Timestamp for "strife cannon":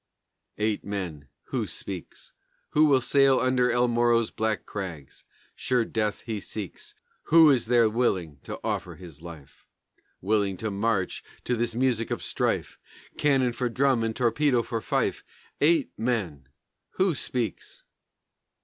12.23-13.53